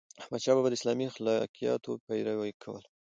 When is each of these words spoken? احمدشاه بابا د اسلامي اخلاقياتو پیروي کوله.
احمدشاه 0.21 0.55
بابا 0.55 0.69
د 0.69 0.75
اسلامي 0.79 1.05
اخلاقياتو 1.07 1.91
پیروي 2.05 2.51
کوله. 2.63 2.87